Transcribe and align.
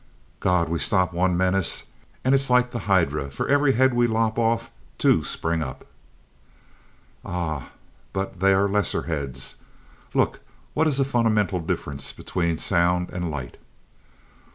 "God! 0.39 0.67
We 0.67 0.79
stop 0.79 1.13
one 1.13 1.37
menace 1.37 1.83
and 2.23 2.33
it 2.33 2.41
is 2.41 2.49
like 2.49 2.71
the 2.71 2.79
Hydra. 2.89 3.29
For 3.29 3.47
every 3.47 3.73
head 3.73 3.93
we 3.93 4.07
lop 4.07 4.39
off, 4.39 4.71
two 4.97 5.23
spring 5.23 5.61
up." 5.61 5.85
"Ah 7.23 7.69
but 8.11 8.39
they 8.39 8.51
are 8.51 8.67
lesser 8.67 9.03
heads. 9.03 9.57
Look, 10.15 10.39
what 10.73 10.87
is 10.87 10.97
the 10.97 11.05
fundamental 11.05 11.59
difference 11.59 12.13
between 12.13 12.57
sound 12.57 13.11
and 13.11 13.29
light?" 13.29 13.57